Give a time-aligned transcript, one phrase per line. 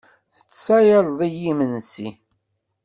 [0.35, 2.09] Tettsayaleḍ-iyi imensi.